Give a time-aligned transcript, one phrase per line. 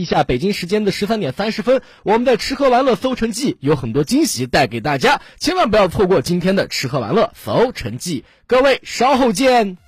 [0.00, 8.24] 一下北京时间的十三点三十分，我们的吃喝玩乐搜成记有很多惊喜带给大家，千万不要错过今天的吃喝玩乐搜成记。
[8.46, 9.78] 各位稍后见。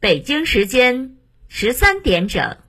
[0.00, 1.16] 北京时间
[1.48, 2.61] 十三点整。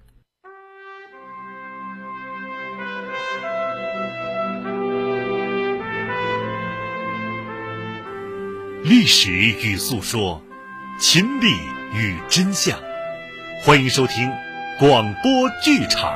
[8.93, 10.39] 历史与诉说，
[10.99, 11.47] 亲历
[11.97, 12.77] 与真相，
[13.63, 14.31] 欢迎收听
[14.77, 16.13] 广播剧场。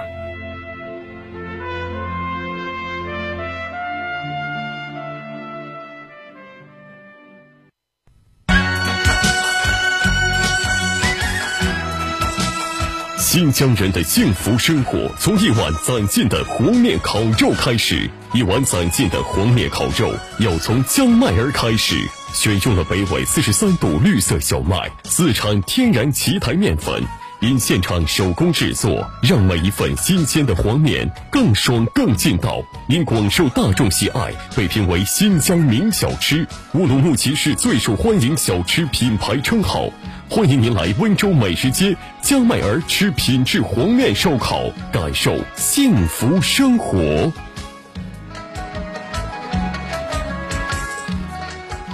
[13.18, 18.07] 新疆人的幸福生活从一碗攒劲的黄面烤肉开始。
[18.35, 21.96] 一碗攒劲的黄面烤肉要从江麦儿开始。
[22.38, 27.04] 选用了北纬四十三度绿色小麦，自产天然奇台面粉，
[27.40, 32.62] 因现场手工制作，让每一份新鲜的黄面更爽更劲道。
[32.90, 39.90] 因广受大众喜爱，被评为新疆名小吃、乌鲁木齐市最受欢迎小吃品牌称号。
[40.30, 44.62] 欢迎您来温州美食街江麦儿吃品质黄面烧烤，
[44.93, 47.34] 感受幸福生活。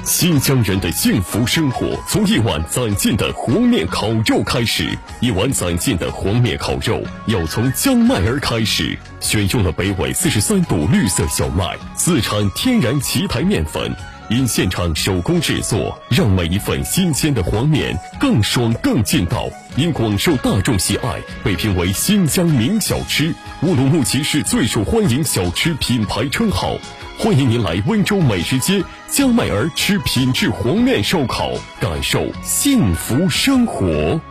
[0.03, 4.85] 新疆人的幸福生活从一碗攒劲的黄面烤肉开始。
[5.21, 8.97] 一碗攒劲的黄面烤肉要从江麦儿开始。
[9.21, 13.89] 选用了北纬四十三度绿色小麦，自产天然奇台面粉，
[14.29, 19.47] 因现场手工制作，让每一份新鲜的黄面更爽更劲道。
[19.77, 26.77] 因广受大众喜爱，被评为新疆名小吃、乌鲁木齐市最受欢迎小吃品牌称号。
[27.17, 33.85] 欢迎您来温州美食街江麦儿吃品质黄面烧烤，感受幸福生活。《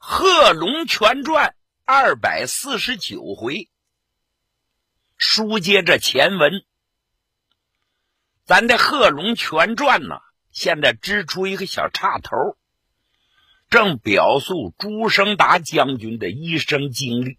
[0.00, 1.50] 贺龙全传》
[1.84, 3.68] 二百四十九回，
[5.16, 6.64] 书接着前文。
[8.48, 10.22] 咱的《贺龙全传》呢，
[10.52, 12.56] 现在支出一个小插头，
[13.68, 17.38] 正表述朱生达将军的一生经历。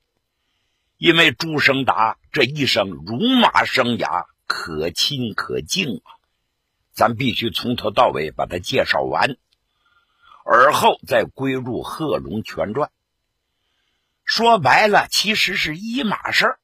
[0.97, 6.13] 因为朱生达这一生戎马生涯可亲可敬啊，
[6.91, 9.35] 咱必须从头到尾把它介绍完，
[10.45, 12.89] 而后再归入《贺龙全传》。
[14.25, 16.59] 说白了，其实是一码事。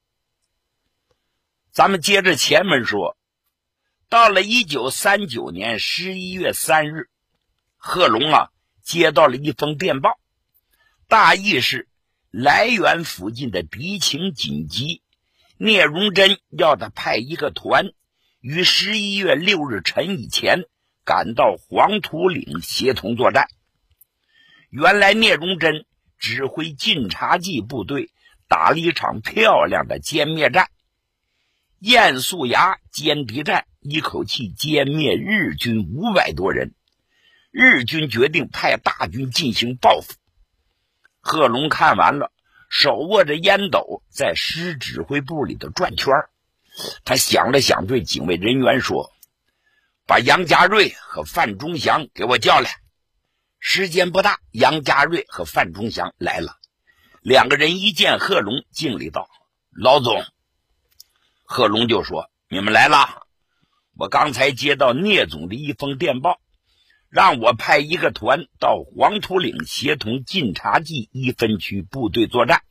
[1.72, 3.18] 咱们接着前文说。
[4.16, 7.10] 到了一九三九年十一月三日，
[7.76, 8.50] 贺龙啊
[8.82, 10.18] 接到了一封电报，
[11.10, 11.90] 大意是
[12.32, 15.02] 来源附近的敌情紧急，
[15.58, 17.92] 聂荣臻要他派一个团
[18.40, 20.64] 于十一月六日晨以前
[21.04, 23.50] 赶到黄土岭协同作战。
[24.70, 25.86] 原来聂荣臻
[26.18, 28.12] 指挥晋察冀部队
[28.48, 30.70] 打了一场漂亮的歼灭战。
[31.80, 36.74] 燕宿崖歼敌战一口气歼灭日军五百多人，
[37.52, 40.16] 日军决定派大军进行报复。
[41.22, 42.32] 贺龙看完了，
[42.68, 46.16] 手握着烟斗在师指挥部里头转圈
[47.04, 49.14] 他想了想，对警卫人员说
[50.08, 52.82] ：“把杨家瑞和范忠祥给我叫来。”
[53.62, 56.58] 时间不大，杨家瑞和范忠祥来了。
[57.22, 59.30] 两个人一见贺龙，敬礼道
[59.70, 60.26] ：“老总。”
[61.46, 63.25] 贺龙就说：“你们来了，
[63.98, 66.42] 我刚才接到聂总的一封电报，
[67.10, 72.62] 让我派一个团到黄土岭协同晋察冀一分区部队作战。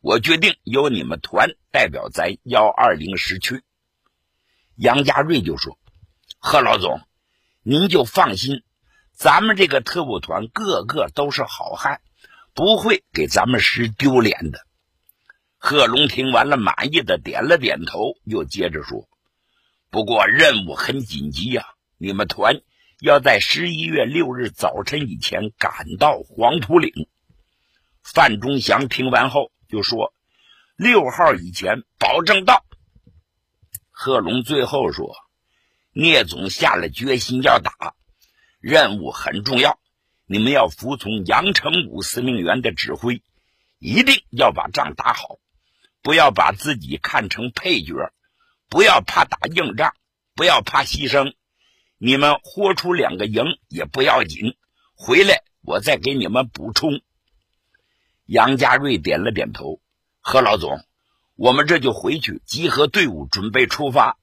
[0.00, 3.62] 我决定由你们团代表咱幺二零师去。”
[4.74, 5.78] 杨家瑞就说
[6.40, 7.00] ：“贺老总，
[7.62, 8.62] 您就放心，
[9.12, 12.00] 咱们这个特务团个个都是好汉，
[12.54, 14.60] 不会给咱们师丢脸的。”
[15.58, 19.06] 贺龙听完了，满意的点了点头，又接着说
[19.94, 21.66] ：“不过任务很紧急呀，
[21.98, 22.62] 你们团
[23.00, 27.06] 要在十一月六日早晨以前赶到黄土岭。”
[28.02, 30.12] 范忠祥听完后就说
[30.74, 32.64] ：“六号以前保证到。”
[33.92, 35.14] 贺龙最后说
[35.94, 37.94] ：“聂总下了决心要打，
[38.58, 39.78] 任务很重要，
[40.26, 43.22] 你们要服从杨成武司令员的指挥，
[43.78, 45.38] 一定要把仗打好。”
[46.02, 47.94] 不要把自己看成配角，
[48.68, 49.94] 不要怕打硬仗，
[50.34, 51.34] 不要怕牺牲。
[51.98, 54.56] 你们豁出两个营也不要紧，
[54.94, 57.00] 回来我再给你们补充。
[58.26, 59.80] 杨家瑞点了点头。
[60.26, 60.82] 何老总，
[61.36, 64.16] 我们这就回去集合队伍，准备出发。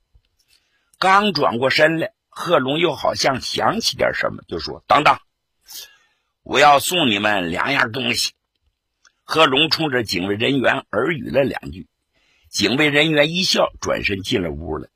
[0.97, 5.19] 刚转过身来，贺龙又好像想起点什么，就说：“等等，
[6.41, 8.33] 我要送你们两样东西。”
[9.23, 11.87] 贺龙冲着警卫人员耳语了两句，
[12.51, 14.89] 警卫人员一笑，转身进了屋了。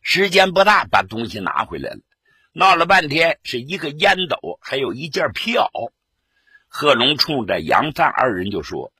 [0.00, 2.00] 时间不大，把东西拿回来了。
[2.54, 5.92] 闹了半天，是一个烟斗，还有一件皮袄。
[6.66, 8.90] 贺龙冲着杨范二人就说：“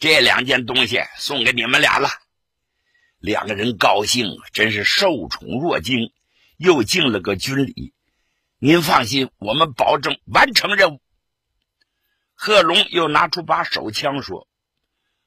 [0.00, 2.08] 这两件东西送给你们俩了。”
[3.20, 6.12] 两个人高兴，真是受宠若惊，
[6.56, 7.92] 又敬了个军礼。
[8.58, 11.00] 您放心，我们保证完成任务。
[12.32, 14.48] 贺龙又拿出把手枪说：“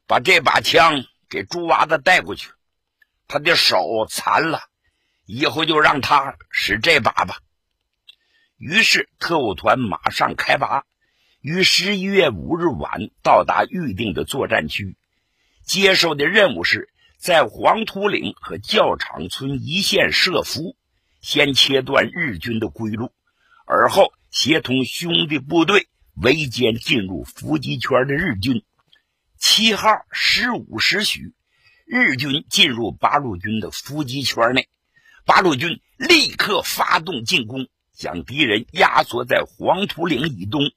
[0.07, 2.51] 把这把枪给猪娃子带过去，
[3.27, 4.61] 他的手残了，
[5.25, 7.39] 以后就让他使这把吧。”
[8.57, 10.83] 于是，特务团马上开拔，
[11.41, 14.97] 于十一月五日晚到达预定的作战区，
[15.63, 16.89] 接受的任务是
[17.19, 20.75] 在黄土岭和教场村一线设伏，
[21.21, 23.11] 先切断日军的归路，
[23.67, 28.63] 而后协同兄弟部队围歼进入伏击圈的日军。
[29.39, 31.33] 七号十五时许，
[31.85, 34.67] 日军进入八路军的伏击圈内，
[35.25, 37.67] 八路军立刻发动进攻。
[37.93, 40.71] 将敌人压缩在黄土岭以东，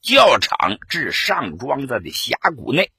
[0.00, 2.90] 教场至上庄子的峡谷内，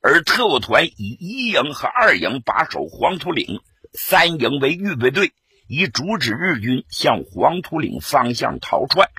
[0.00, 3.58] 而特务团以一营和二营把守黄土岭，
[3.94, 5.32] 三营为预备队，
[5.66, 9.10] 以阻止日军向黄土岭方向逃窜。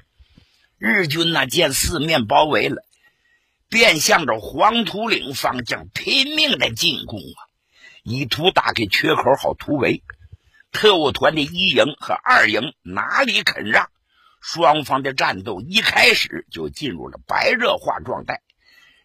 [0.78, 2.82] 日军呢，见四面包围了，
[3.70, 7.40] 便向着黄土岭方向拼命的进攻啊，
[8.04, 10.04] 以图打开缺口，好突围。
[10.72, 13.90] 特务团的一营和二营哪里肯让？
[14.42, 18.42] 双方的战斗一开始就进入了白热化状态。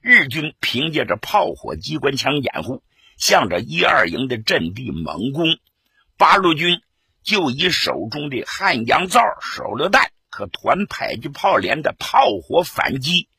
[0.02, 2.82] 日军凭借着炮火、机关枪掩护，
[3.16, 5.58] 向着一二营的阵地猛攻。
[6.18, 6.82] 八路军
[7.22, 13.29] 就以手中的汉阳造手榴弹和团迫击炮连的炮火反击，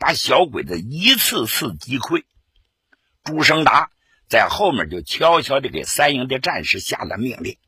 [0.00, 2.24] 把小鬼子一次次击溃。
[3.22, 3.90] 朱生达
[4.30, 7.58] 在后面就悄悄地给三营的战士下了命令。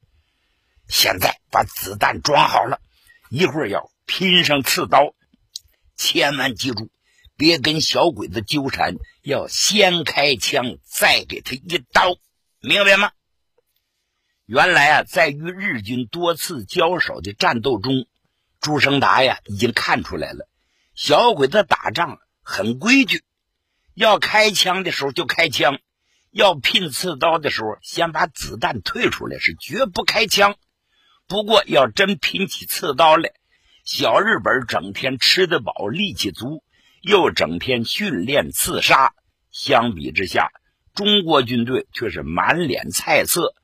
[0.88, 2.81] 现在把子弹装好了，
[3.29, 5.14] 一会儿要拼上刺刀，
[5.94, 6.90] 千万记住，
[7.37, 12.17] 别跟小鬼子纠缠，要先开枪，再给他一刀，
[12.61, 13.12] 明白吗？
[14.46, 18.06] 原来啊，在与日军多次交手的战斗中，
[18.61, 20.49] 朱生达呀已经看出来了，
[20.94, 23.23] 小鬼子打仗很规矩，
[23.94, 25.79] 要开枪的时候就开枪，
[26.31, 30.56] 要拼刺刀的时候先把子弹退出来，是绝不开枪。
[31.27, 33.33] 不过，要真拼起刺刀来，
[33.85, 36.62] 小日本整天吃得饱，力气足，
[37.00, 39.15] 又整天训练刺杀，
[39.50, 40.50] 相比之下，
[40.94, 43.55] 中国军队却是满脸菜色。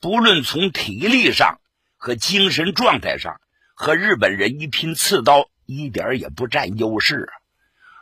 [0.00, 1.60] 不论从体力上
[1.96, 3.40] 和精神状态上，
[3.76, 7.32] 和日本人一拼刺刀，一点也不占优势啊。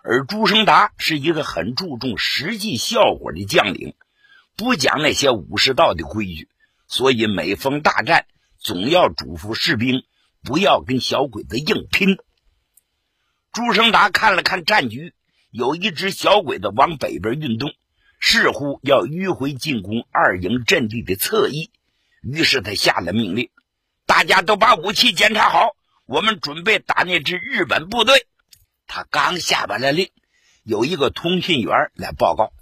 [0.04, 3.94] 而朱生达是一个很注重实际效果的将领，
[4.56, 6.48] 不讲那些武士道的规矩，
[6.88, 8.26] 所以每逢大战。
[8.64, 10.04] 总要嘱咐士兵
[10.44, 12.16] 不要跟小鬼子硬拼。
[13.52, 15.14] 朱生达看了看战局，
[15.50, 17.72] 有一支小鬼子往北边运动，
[18.20, 21.72] 似乎要迂回进攻二营阵地的侧翼。
[22.22, 23.50] 于是他下了命令
[24.06, 25.74] ：“大家都把武器检查好，
[26.12, 28.26] 我们准备打那支日本部队。”
[28.86, 30.10] 他刚下完了令，
[30.62, 32.52] 有一个通讯员来报告：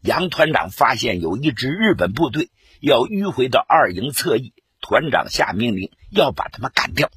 [0.00, 4.54] 杨团长发现有一支日本部队要迂回到二营侧翼。
[4.80, 7.10] 团长下命令要把他们干掉，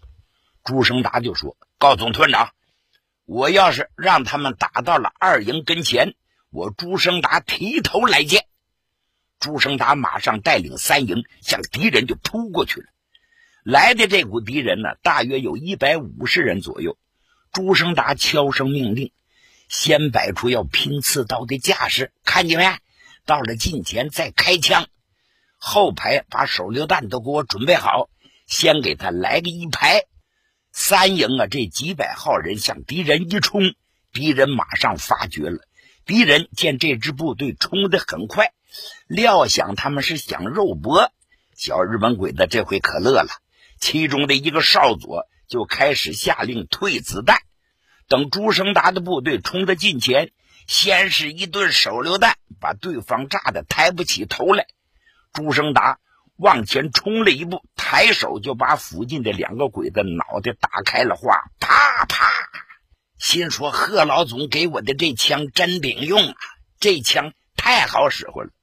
[0.64, 2.50] 朱生达就说：“告总团长，
[3.26, 6.16] 我要是让他们打到了二营跟前，
[6.50, 8.48] 我朱生达提头来见。”
[9.40, 12.88] 朱生达马上带领三营向敌人就扑过去了。
[13.64, 16.98] 来的这股敌人呢，大约有一百五十人左右。
[17.54, 19.14] 朱生达悄声命令，
[19.70, 22.66] 先摆出要拼刺刀的架势，看见没？
[23.26, 24.88] 到了近前再开枪。
[25.58, 28.10] 后排把手榴弹都给我准备好，
[28.48, 30.04] 先给他来个一排。
[30.74, 33.62] 三营啊，这几百号人向敌人一冲，
[34.12, 35.60] 敌人马上发觉了。
[36.06, 38.52] 敌人见这支部队冲得很快，
[39.08, 41.14] 料想他们是想肉搏。
[41.56, 43.30] 小日本鬼子这回可乐了，
[43.84, 47.42] 其中的一个少佐就开始下令退子弹。
[48.08, 50.32] 等朱生达的部队冲到近前，
[50.68, 54.68] 先是一顿手榴弹，把对方炸得抬不起头来。
[55.34, 56.00] 朱生达
[56.38, 62.26] 往前冲了一步，抬手就把附近的两个鬼子脑袋打开了花，啪啪！
[63.18, 66.36] 心说贺老总给我的这枪真顶用啊，
[66.80, 68.54] 这枪太好使唤了。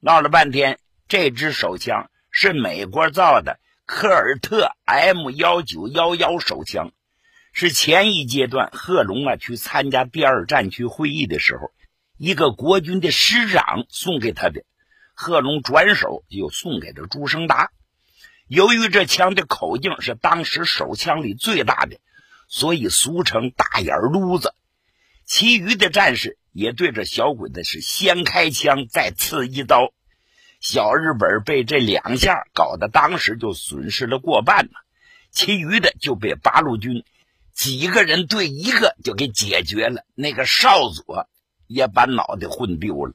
[0.00, 3.60] 闹了半天，这支手枪是美国造的
[3.94, 6.92] 科尔特 M 幺九幺幺手枪，
[7.52, 11.70] 是前一阶段贺龙啊去参加第二战区会议的时候，
[12.16, 14.64] 一个国军的师长送给他的。
[15.12, 17.70] 贺龙转手就送给了朱生达。
[18.48, 21.98] 由于这枪的口径是当时手枪里最大的，
[22.48, 24.54] 所以俗称大眼撸子。
[25.26, 29.92] 其余的战士也对着小鬼子是先开枪再刺一刀。
[30.62, 34.70] 小日本被这两下搞得当时就损失了过半呢，
[35.32, 37.04] 其余的就被八路军
[37.52, 40.04] 几个人对一个就给解决了。
[40.14, 41.28] 那个少佐
[41.66, 43.12] 也把脑袋混丢了。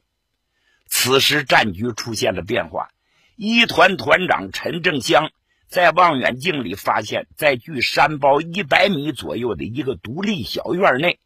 [0.87, 2.89] 此时战局出现了变化，
[3.37, 5.31] 一团团长陈正香
[5.69, 11.19] 在望远镜里发现，在距山包一百米左右的一个独立小院内，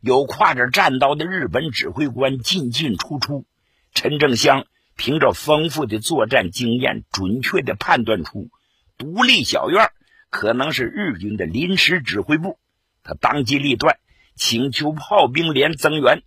[0.00, 3.44] 有挎着战刀的日本指挥官进进出出。
[3.92, 8.50] 陈正香凭着丰富的作战经验，准确地判断出
[8.98, 9.90] 独立小院
[10.30, 12.58] 可能是日军的临时指挥部。
[13.02, 13.98] 他当机立断，
[14.36, 16.22] 请求炮兵连增援。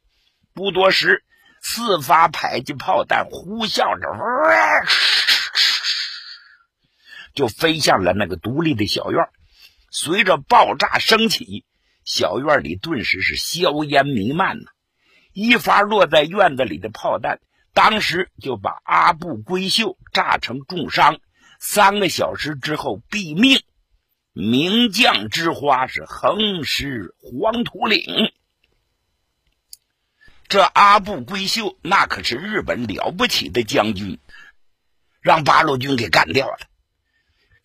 [0.54, 1.24] 不多时。
[1.60, 4.08] 四发迫击炮弹呼啸着，
[7.34, 9.28] 就飞向了那个独立的小院。
[9.90, 11.66] 随着爆炸升起，
[12.06, 14.66] 小院里顿时是硝烟弥漫呢。
[15.34, 17.40] 一发落在院子里的炮弹，
[17.78, 21.20] 当时就把阿布归秀炸成重伤。
[21.60, 23.62] 三个小时之后毙命。
[24.34, 28.34] 名将之花是横尸黄土岭。
[30.48, 34.18] 这阿部归秀那可是日本了不起的将军，
[35.22, 36.58] 让八路军给干掉了。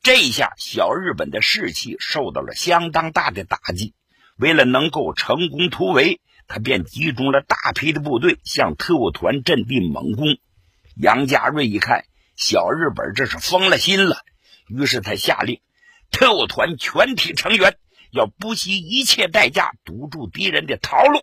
[0.02, 3.94] 这一下，小日本的士气受到了相当大的打击。
[4.36, 10.38] 为了能够成功突围，他便集中了大批的部队向特务团阵地猛攻。
[10.96, 12.04] 杨家瑞一看，
[12.36, 14.16] 小日本这是疯了心了，
[14.68, 15.60] 于是他下令，
[16.10, 17.76] 特务团全体成员
[18.10, 21.22] 要不惜一切代价堵住敌人的逃路。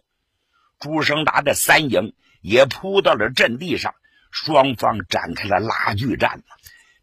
[0.80, 3.94] 朱生达的三营也扑到了阵地上，
[4.32, 6.42] 双方展开了拉锯战。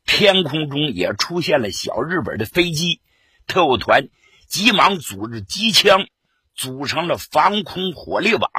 [0.07, 3.01] 天空中也出现了小日本的飞机，
[3.47, 4.09] 特务团
[4.49, 6.07] 急忙组织机枪，
[6.57, 8.51] 组成了防空火力网。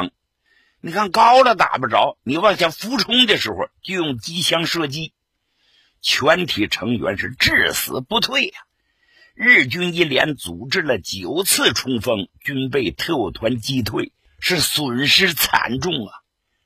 [0.80, 5.14] 你看高了打不着，你往下俯冲的时候就用机枪射击。
[6.02, 8.60] 全体成员是至死不退呀！
[9.34, 14.14] 日军一连组织了九次冲锋，均被特务团击退。
[14.40, 16.14] 是损失惨重啊！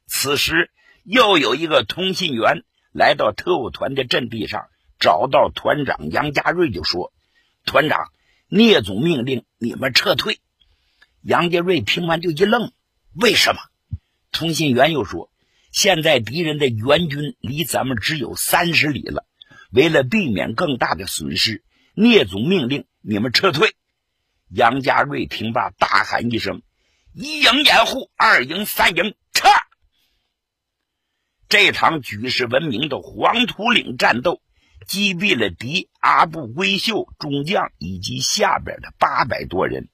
[0.05, 0.71] 此时
[1.03, 4.67] 又有一个通信员来到特务团的阵地上，
[4.99, 7.13] 找到团长杨家瑞就说
[7.65, 8.11] ：“团长，
[8.49, 10.41] 聂总命令你们撤退。”
[11.21, 12.71] 杨家瑞听完就一愣
[13.13, 13.61] ：“为什么？”
[14.31, 15.31] 通信员又说
[15.71, 19.25] ：“现在敌人的援军离咱们只有三十里了，
[19.71, 21.63] 为了避免更大的损失，
[21.93, 23.75] 聂总命令你们撤退。”
[24.49, 26.61] 杨家瑞听罢，大喊一声。
[27.13, 29.47] 一营掩护，二营、三营撤。
[31.49, 34.41] 这场举世闻名的黄土岭战斗，
[34.87, 39.89] 击毙了敌阿部归秀中将以及下边的八百多人。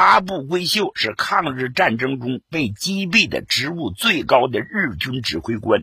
[0.00, 5.82] 阿部归秀是抗日战争中被击毙的职务最高的日军指挥官。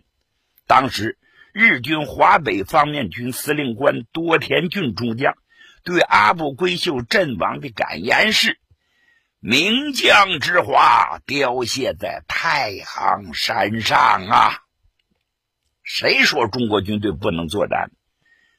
[0.68, 1.18] 当时，
[1.52, 5.36] 日军华北方面军司令官多田骏中将
[5.84, 8.58] 对阿部归秀阵亡的感言是。
[9.42, 14.62] 名将之花凋谢在太行山上啊！
[15.84, 17.92] 谁说中国军队不能作战？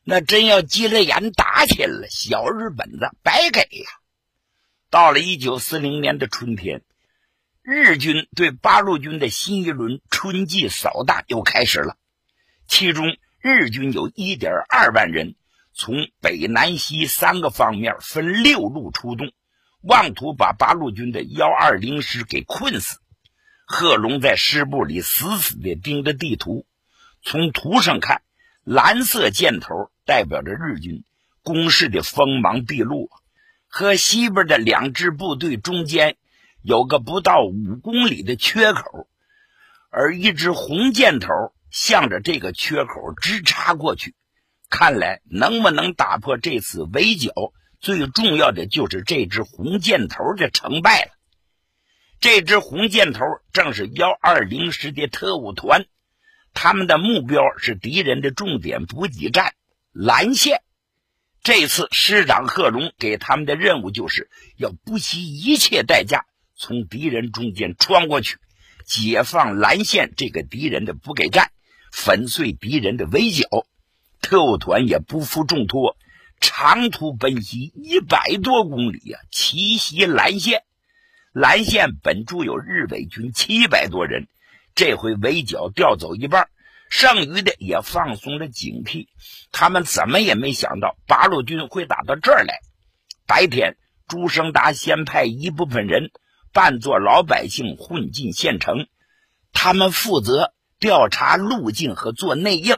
[0.05, 3.87] 那真要急了眼打起来了，小日本子白给呀！
[4.97, 6.81] 到了一九四零年的春天，
[7.61, 11.99] 日军对八路军的新一轮春季扫荡又开始了。
[12.67, 15.35] 其中，日军有一点二万人，
[15.75, 19.33] 从北、南、西三个方面分六路出动。
[19.83, 22.99] 妄图把八路军的幺二零师给困死。
[23.67, 26.65] 贺龙在师部里死死地盯着地图，
[27.23, 28.23] 从图上看，
[28.65, 31.05] 蓝色箭头代表着日军
[31.43, 33.11] 攻势的锋芒毕露，
[33.79, 36.17] 和西边的两支部队中间
[36.63, 39.07] 有个不到五公里的缺口，
[39.91, 41.29] 而一支红箭头
[41.71, 44.15] 向着这个缺口直插过去。
[44.71, 47.35] 看来能不能打破这次围剿？
[47.79, 51.11] 最重要的就是这支红箭头的成败了。
[52.19, 55.85] 这支红箭头正是幺二零师的特务团，
[56.55, 59.53] 他们的目标是敌人的重点补给站
[59.93, 60.63] 蓝县。
[61.47, 66.27] 这次师长贺龙给他们的任务就是要不惜一切代价
[66.57, 68.39] 从敌人中间穿过去，
[68.85, 71.53] 解放蓝县这个敌人的补给站，
[71.93, 73.47] 粉碎敌人的围剿。
[74.21, 75.97] 特务团也不负重托，
[76.41, 80.65] 长途奔袭一百多公里呀，奇袭蓝县。
[81.33, 84.27] 蓝县本驻有日伪军七百多人。
[84.75, 86.49] 这回围剿调走一半，
[86.89, 89.07] 剩余的也放松了警惕。
[89.53, 92.61] 他们怎么也没想到八路军会打到这儿来。
[93.27, 93.77] 白天，
[94.07, 96.11] 朱生达先派一部分人
[96.53, 98.87] 扮作老百姓混进县城，
[99.53, 102.77] 他们负责调查路径和做内应。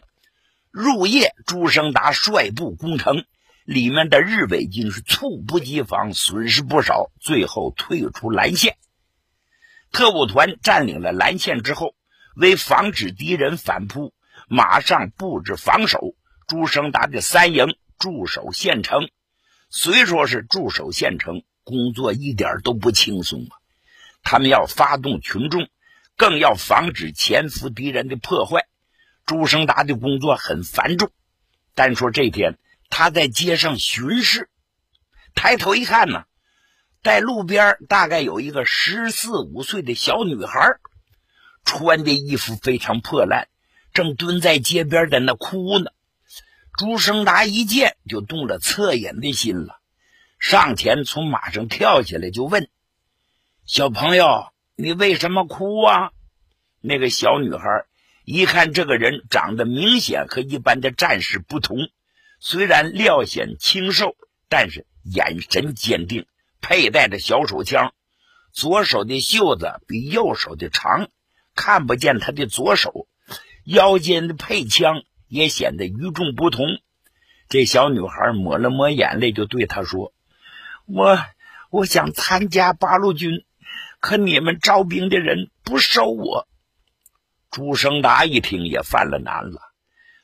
[0.70, 3.24] 入夜，朱生达率部攻城，
[3.64, 8.76] 里面的日伪军是猝不及防，损失不少，最后退出蓝县。
[9.90, 11.94] 特务团占领了蓝县之后，
[12.38, 14.14] 为防止敌人反扑，
[14.48, 16.14] 马上布置防守。
[16.46, 19.10] 朱生达的三营驻守县城，
[19.70, 23.58] 虽说是驻守县城，工作一点都不轻松啊！
[24.22, 25.68] 他们要发动群众，
[26.16, 28.68] 更要防止潜伏敌人的破坏。
[29.26, 31.10] 朱生达的工作很繁重。
[31.74, 32.56] 单说这天，
[32.88, 34.48] 他在街上巡视，
[35.34, 36.22] 抬头一看呢。
[37.02, 40.78] 在路边，大概有一个十四五岁的小女孩，
[41.68, 43.48] 穿的衣服非常破烂，
[43.92, 45.90] 正蹲在街边在那哭呢。
[46.78, 49.78] 朱生达一见就动了恻隐的心了，
[50.38, 52.70] 上前从马上跳下来就问
[53.66, 56.12] ：“小朋友，你为什么哭啊？”
[56.80, 57.84] 那个小女孩
[58.24, 61.76] 一看这个人长得明显和一般的战士不同，
[62.40, 64.16] 虽然料显清瘦，
[64.48, 66.24] 但是眼神坚定。
[66.60, 67.92] 佩戴着小手枪，
[68.52, 71.08] 左手的袖子比右手的长，
[71.58, 73.08] 看不见他的左手。
[73.64, 76.66] 腰间的配枪也显得与众不同。
[77.48, 80.12] 这小女孩抹了抹眼泪，就对他说
[80.86, 81.18] ：“我
[81.70, 83.44] 我想参加八路军，
[83.98, 86.46] 可你们招兵的人不收我。”
[87.50, 89.60] 朱生达一听也犯了难了。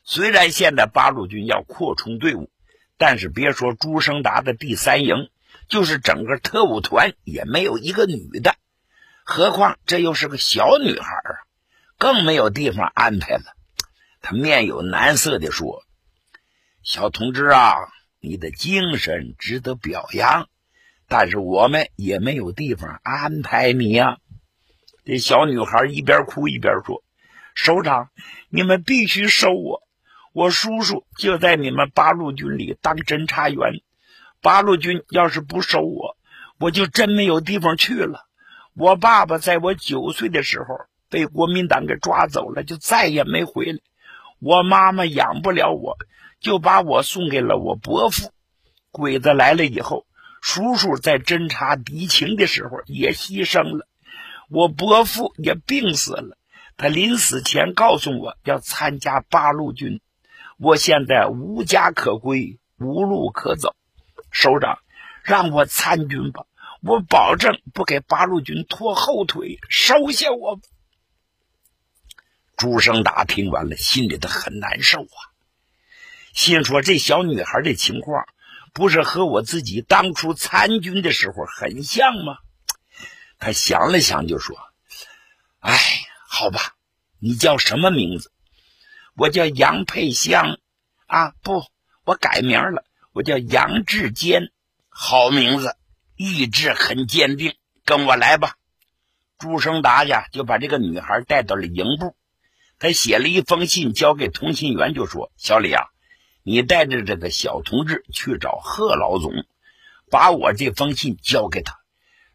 [0.04, 2.48] 虽然现在八路军要扩充队伍，
[2.96, 5.28] 但是别说朱生达的第三营。
[5.66, 8.54] 就是整个特务团也没有一个女的，
[9.26, 11.32] 何况这又是个小女孩啊，
[11.96, 13.56] 更没有地方安排了。
[14.20, 15.82] 他面有难色地说
[16.84, 17.74] ：“小同志啊，
[18.20, 20.48] 你的精神值得表扬，
[21.08, 24.18] 但是我们也没有地方安排你呀。”
[25.06, 27.02] 这小女孩一边哭一边说
[27.56, 28.10] ：“首长，
[28.50, 29.82] 你们必须收我，
[30.34, 33.80] 我叔叔就在你们八路军里当侦察员。”
[34.42, 36.18] 八路军要是不收我，
[36.58, 38.28] 我就真没有地方去了。
[38.76, 40.66] 我爸爸在我九岁的时候
[41.08, 43.78] 被国民党给抓走了，就再也没回来。
[44.40, 45.96] 我妈妈养不了我，
[46.40, 48.32] 就把我送给了我伯父。
[48.90, 50.06] 鬼子来了以后，
[50.42, 53.86] 叔叔在侦察敌情的时候也牺牲了，
[54.50, 56.36] 我伯父也病死了。
[56.76, 60.00] 他临死前告诉我要参加八路军，
[60.58, 63.76] 我现在无家可归，无路可走。
[64.32, 64.78] 首长，
[65.22, 66.44] 让我参军吧，
[66.86, 70.60] 我保证不给八路军拖后腿，收下我。
[72.56, 75.18] 朱生达听完了，心里头很难受啊，
[76.34, 78.26] 心说这小女孩的情况，
[78.74, 82.36] 不是和我自己当初参军的时候很像吗？
[83.38, 84.56] 他想了想，就说
[85.60, 85.78] ：“哎，
[86.28, 86.74] 好吧，
[87.18, 88.30] 你叫什么名字？
[89.16, 90.58] 我叫杨佩香，
[91.06, 91.64] 啊，不，
[92.04, 94.50] 我改名了。”我叫杨志坚，
[94.88, 95.76] 好名字，
[96.16, 97.54] 意志很坚定。
[97.86, 98.56] 跟我来吧。
[99.38, 102.16] 朱生达呀，就把这个女孩带到了营部。
[102.78, 105.84] 他写了一封信，交给通信员，就说：“小李啊，
[106.42, 109.44] 你带着这个小同志去找贺老总，
[110.10, 111.76] 把我这封信交给他，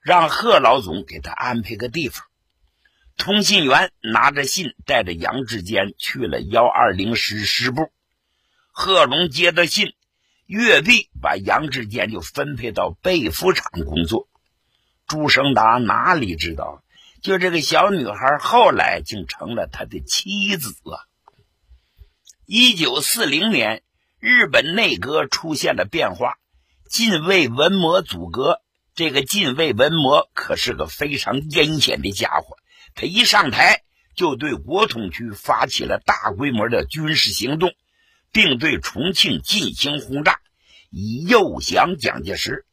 [0.01, 2.25] 让贺老总给他安排个地方。”
[3.17, 7.91] 通信员拿着信，带着杨志坚去了幺二零师师部。
[8.71, 9.93] 贺龙接到信。
[10.49, 14.27] 越弼把杨志坚就分配到被服厂工作。
[15.05, 16.83] 朱生达哪里知道，
[17.21, 21.05] 就这个小女孩后来竟成了他的妻子啊！
[22.47, 23.83] 一九四零年，
[24.19, 26.39] 日本内阁出现了变化，
[26.89, 28.59] 近卫文磨组阁。
[28.95, 32.57] 这个近卫文磨可是个非常阴险的家伙，
[32.95, 33.83] 他一上台
[34.15, 37.71] 就对国统区发起了大规模的军事行动。
[38.31, 40.39] 并对重庆进行轰炸，
[40.89, 42.65] 以诱降蒋介石。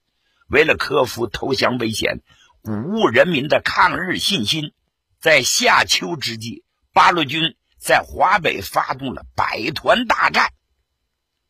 [0.49, 2.21] 为了克服投降危险，
[2.62, 4.73] 鼓舞人民的抗日信心，
[5.19, 10.53] 在夏秋之际，八路军在华北发动了百团大战。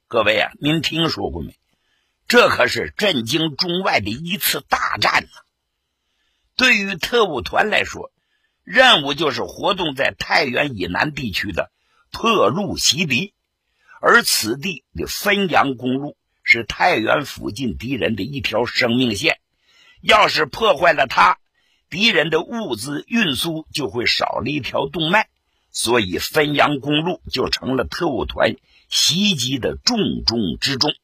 [0.08, 1.58] 各位啊，您听说过没？
[2.28, 5.28] 这可是震惊中外的一次大战呢。
[6.56, 8.10] 对于特务团来说，
[8.64, 11.70] 任务就是活动在太原以南地区的
[12.10, 13.34] 破路袭敌，
[14.00, 19.40] 而此地的汾阳公路是太原附近敌人的一条生命线，
[20.00, 21.38] 要是破坏了它，
[21.88, 25.28] 敌人的物资运输就会少了一条动脉，
[25.70, 28.56] 所以汾阳公路就成了特务团
[28.88, 30.94] 袭击的重中之重。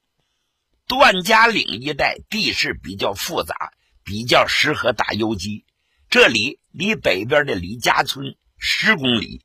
[0.86, 3.72] 段家岭一带地势比较复杂，
[4.04, 5.64] 比较适合打游击。
[6.10, 9.40] 这里离北边的李家村十公里，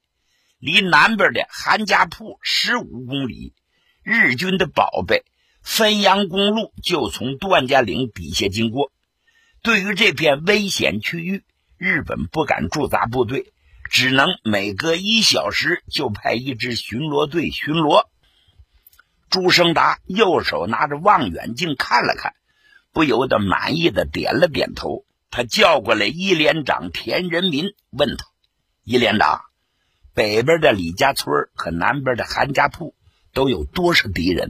[0.60, 3.54] 离南边的韩家铺十五公里。
[4.04, 5.26] 日军的宝贝
[5.62, 8.91] 汾阳公路就从段家岭底下经过。
[9.62, 11.43] 对于这片危险区域，
[11.78, 13.52] 日本不敢驻扎部队，
[13.89, 18.06] 只能每隔一小时就派一支巡逻队巡逻。
[19.30, 22.34] 朱生达右手拿着望远镜看了看，
[22.93, 25.04] 不由得满意的点了点头。
[25.30, 28.26] 他叫过来一连长田仁民，问他
[28.86, 29.41] ：“一连长，
[30.17, 32.95] 北边的李家村和南边的韩家铺
[33.34, 34.49] 都有多少敌人？”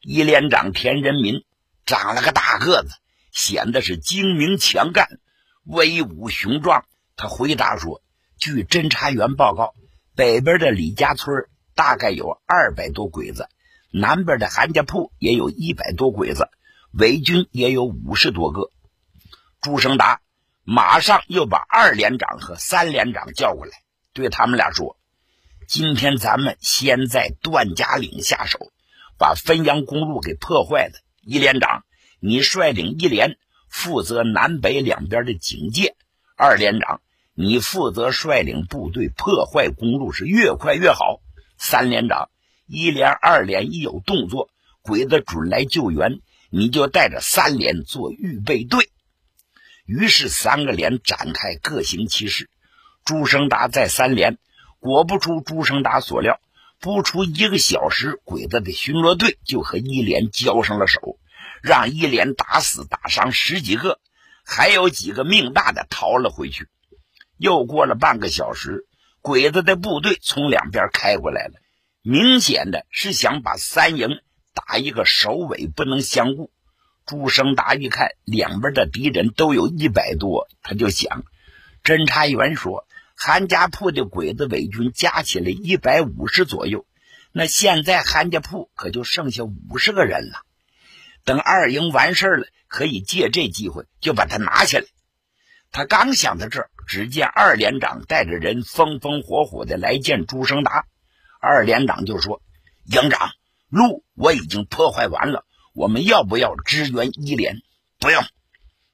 [0.00, 1.42] 一连长田仁民
[1.84, 2.90] 长了个大个子，
[3.32, 5.08] 显得是精明强干、
[5.64, 6.84] 威武雄壮。
[7.16, 8.00] 他回答说
[8.38, 9.74] ：“据侦查员报告，
[10.14, 13.48] 北边的李家村大概有二百多鬼子。”
[13.90, 16.48] 南边的韩家铺也有一百多鬼子，
[16.92, 18.70] 伪军也有五十多个。
[19.60, 20.20] 朱生达
[20.62, 23.72] 马上又把二连长和三连长叫过来，
[24.16, 24.96] 对他们俩说
[25.68, 28.72] ：“今天咱们先在段家岭下手，
[29.18, 30.94] 把汾阳公路给破坏了。
[31.20, 31.84] 一连长，
[32.18, 33.36] 你率领一连
[33.68, 35.90] 负责南北两边的警戒；
[36.34, 37.02] 二连长，
[37.34, 41.20] 你负责率领部队破坏公路，是越快越好；
[41.58, 42.30] 三连长。”
[42.66, 44.48] 一连、二连一有动作，
[44.80, 48.90] 鬼子准来救援，你就带着三连做预备队。
[49.84, 52.50] 于是三个连展开各行其事。
[53.06, 54.36] 朱生达在三连，
[54.80, 56.40] 果不出朱生达所料，
[56.80, 61.16] 不出一个小时，鬼子的巡逻队就和一连交上了手，
[61.62, 64.00] 让一连打死打伤十几个，
[64.44, 66.66] 还有几个命大的逃了回去。
[67.36, 68.88] 又过了半个小时，
[69.20, 71.52] 鬼子的部队从两边开过来了。
[72.02, 74.20] 明显的是想把三营
[74.52, 76.50] 打一个首尾不能相顾。
[77.06, 81.22] 朱生达一看两边的敌人都有一百多，他就想：
[81.84, 82.84] 侦查员说
[83.18, 86.86] 韩家铺的鬼子伪军加起来一百五十左右，
[87.32, 90.42] 那现在韩家铺可就剩下五十个人了。
[91.24, 94.84] 等二营完事了，可以借这机会就把他拿下来。
[95.72, 100.86] 他刚想到这儿，只见二连长带着人风风火火的来见朱生达。
[101.40, 102.42] 二连长就说
[102.84, 103.30] ：“营长，
[103.68, 107.62] 路我已经破坏完了，我们要不要支援一连？
[107.98, 108.22] 不用。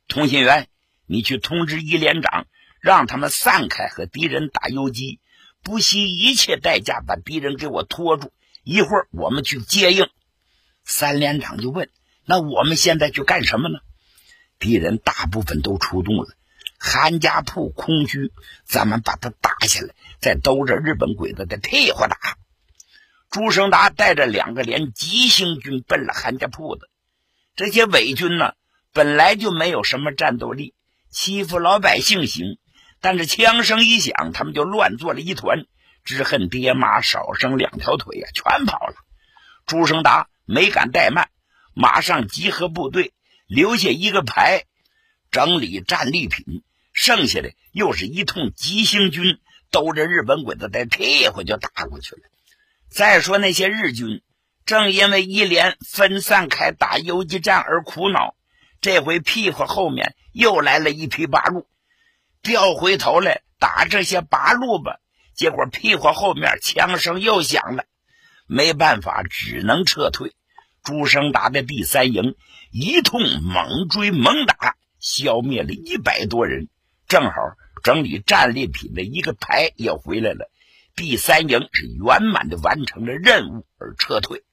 [0.09, 0.69] 通信员，
[1.07, 2.47] 你去通知一连长，
[2.83, 5.21] 让他们散开和敌人打游击，
[5.63, 8.33] 不惜一切代价把敌人给我拖住。
[8.65, 10.09] 一会儿我们去接应。”
[10.85, 11.89] 三连长就问
[12.27, 13.79] ：“那我们现在去干什么呢？”
[14.59, 16.27] 敌人大部分都出动了。
[16.77, 18.33] 韩家铺空虚，
[18.65, 22.37] 咱们把他打下来，再兜着日本鬼子的屁股打。
[23.31, 26.89] 朱生达带着两个连急行军奔了韩家铺子。
[27.55, 28.55] 这些伪军呢，
[28.93, 30.75] 本来就没有什么战斗力，
[31.11, 32.59] 欺负老百姓行，
[33.03, 35.67] 但是枪声一响，他们就乱作了一团，
[36.05, 38.95] 只恨爹妈少生两条腿呀，全跑了。
[39.67, 41.29] 朱生达没敢怠慢，
[41.75, 43.13] 马上集合部队，
[43.47, 44.65] 留下一个排，
[45.31, 46.63] 整理战利品。
[46.93, 49.39] 剩下的又是一通急行军，
[49.71, 52.23] 兜着日本鬼子的屁股就打过去了。
[52.89, 54.23] 再说那些日军，
[54.65, 58.37] 正因为一连分散开打游击战而苦恼，
[58.81, 61.67] 这回屁股后面又来了一批八路，
[62.43, 64.99] 调回头来打这些八路吧。
[65.35, 67.85] 结果屁股后面枪声又响了，
[68.47, 70.35] 没办法，只能撤退。
[70.83, 72.35] 朱生达的第三营
[72.71, 76.69] 一通猛追猛打，消灭了一百多人。
[77.09, 77.33] 正好
[77.83, 80.51] 整理战利品的一个排也回来了，
[80.97, 84.45] 第三营是圆满的完成了任务而撤退。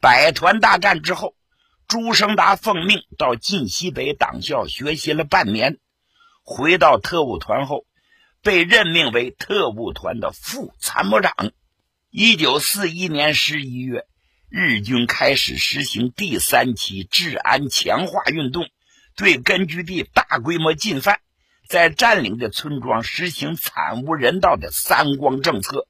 [0.00, 1.34] 百团大战之后，
[1.88, 5.78] 朱生达奉命到晋西北党校学习了半年，
[6.44, 7.86] 回到特务团后，
[8.42, 11.34] 被任命为特务团的副参谋长。
[12.10, 14.06] 一九四一年十一月，
[14.50, 18.68] 日军开始实行第三期治安强化运动。
[19.16, 21.20] 对根据地大规模进犯，
[21.66, 25.88] 在占领的村庄实行惨无人道的“三光”政策，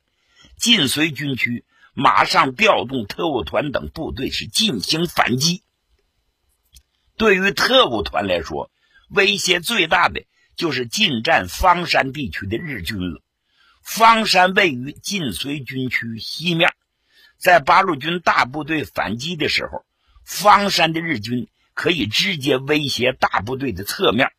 [0.56, 1.64] 晋绥军区
[1.94, 5.62] 马上调动特务团等部队是进行反击。
[7.16, 8.70] 对于特务团来说，
[9.08, 10.24] 威胁最大的
[10.56, 13.22] 就是进占方山地区的日军了。
[13.82, 16.72] 方山位于晋绥军区西面，
[17.36, 19.84] 在八路军大部队反击的时候，
[20.24, 24.32] 方山的日军可以直接威胁大部队的侧面。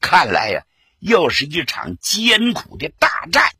[0.00, 0.64] 看来呀，
[0.98, 3.52] 又是一场艰苦的大战。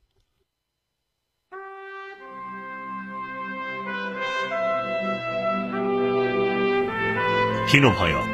[7.69, 8.34] 听众朋友。